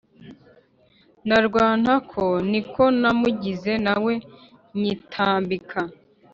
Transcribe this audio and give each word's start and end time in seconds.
Na 1.27 1.37
Rwantako 1.45 2.23
niko 2.49 2.83
namugize 3.01 3.73
nawe 3.85 4.13
nyitambika 4.79 5.81